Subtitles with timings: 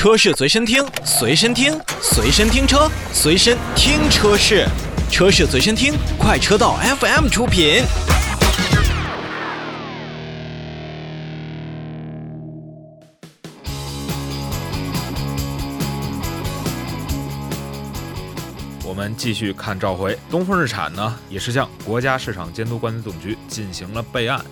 [0.00, 4.66] 车市随身听，随身听，随身听车，随身听车市，
[5.10, 7.82] 车市随身听，快车道 FM 出品。
[18.82, 24.42] 我们继续看召回，东风日产呢也是向国家市场监督管理总局进行了备案。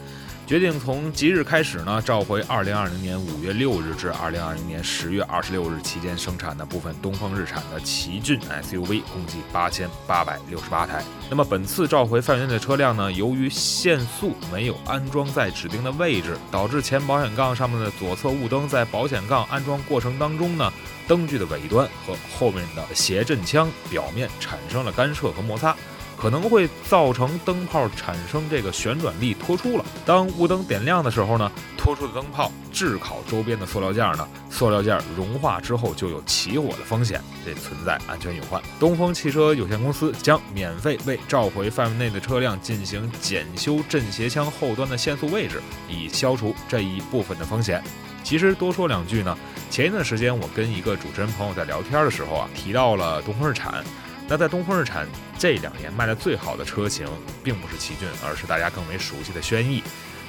[0.49, 11.05] 决定从即日开始呢，召回2020年5月6日至2020年10月26日期间生产的部分东风日产的奇骏 SUV，共计8868台。
[11.29, 20.73] 那么本次召回范围内的车辆呢，由于限速没有安装在指定的位置，导致前保险杠上面的左侧雾灯在保险杠安装过程当中呢，
[21.07, 25.77] 灯具的尾端和后面的谐振腔表面产生了干涉和摩擦。
[26.21, 29.85] 可能会造成灯泡产生这个旋转力脱出了。
[30.05, 38.61] 当雾灯点亮的时候呢，脱出的灯泡炙烤周边的塑料件呢，塑料件融化之后就有起火的风险，这存在安全隐患。
[38.81, 47.83] 东风汽车有限公司将免费为召回范围内的车辆进行检修震斜枪后端的限速位置，以消除这一部分的风险。
[48.25, 49.39] 其实多说两句呢，
[49.71, 53.85] 前一段时间我跟一个主持人朋友在聊天的时候啊，提到了东风日产。
[54.29, 57.09] 那在东风日产这两年卖的最好的车型，
[57.43, 59.83] 并不是奇骏，而是大家更为熟悉的轩逸。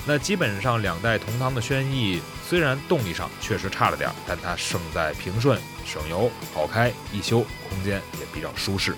[0.06, 8.96] 那基本上两代同堂的轩逸，虽然动力上确实差了点，但它胜在平顺、省油、好开、易修，空间也比较舒适。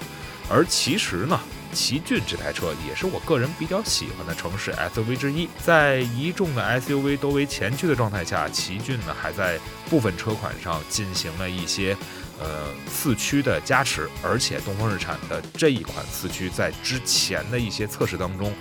[0.52, 1.40] 而其实呢，
[1.72, 5.48] 奇骏这台车也是我个人比较喜欢的城市 SUV 之一。
[5.64, 9.58] 在一众的 SUV 都为前驱的状态下，奇骏呢还在
[9.90, 11.96] 部分车款上进行了一些。
[12.44, 18.52] 呃，四驱的加持，而且东风日产的这一款四驱在之前的一些测试当中，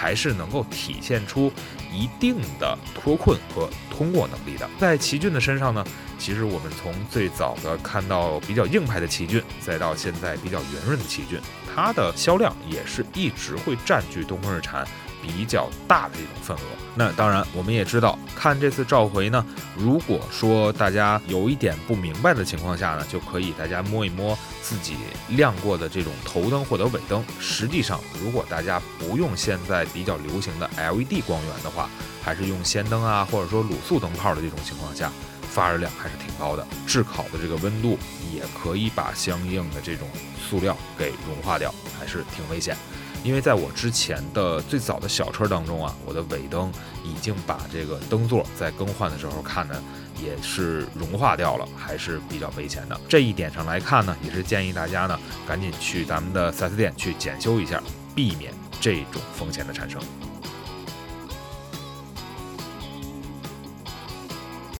[0.00, 1.52] 还是能够体现出
[1.92, 4.66] 一定的脱困和通过能力的。
[4.78, 5.84] 在奇骏的身上呢，
[6.18, 11.38] 其实我们从最早的看到比较硬派的奇骏，再到现在比较圆润的奇骏，
[11.74, 14.88] 它的销量也是一直会占据东风日产。
[15.22, 16.60] 比较大的这种份额，
[16.94, 19.44] 那当然我们也知道，看这次召回呢，
[19.76, 24.96] 如果说大家有一点不明白的情况下呢，就可以大家摸一摸自己
[25.28, 27.24] 亮过的这种头灯或者尾灯。
[27.38, 31.88] 实际上，如果大家不用现在比较流行的 LED 光源的话，
[32.22, 35.12] 还是用氙灯啊，或者说卤素灯泡的这种情况下，
[35.50, 37.98] 发热量还是挺高的，炙烤的这个温度
[38.34, 40.08] 也可以把相应的这种
[40.48, 42.76] 塑料给融化掉，还是挺危险。
[43.22, 46.72] 因为在我之前的最早的小车当中啊，我的尾灯
[47.04, 49.74] 已经把这个灯座在更换的时候看呢，
[50.22, 52.98] 也是融化掉了，还是比较危险的。
[53.08, 57.82] 这一点上来看呢，也是建议大家呢，赶紧去咱们的 4S 店去检修一下，
[58.14, 60.00] 避免这种风险的产生。